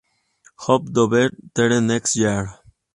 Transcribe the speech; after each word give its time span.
Hope 0.63 0.91
to 0.95 1.07
be 1.07 1.29
there 1.53 1.79
next 1.79 2.15
year!! 2.15 2.57